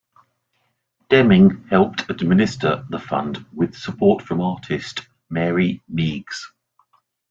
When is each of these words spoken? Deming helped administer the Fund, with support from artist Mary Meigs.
Deming 1.11 1.65
helped 1.69 2.09
administer 2.09 2.83
the 2.89 2.97
Fund, 2.97 3.45
with 3.53 3.75
support 3.77 4.23
from 4.23 4.41
artist 4.41 5.07
Mary 5.29 5.79
Meigs. 5.87 6.51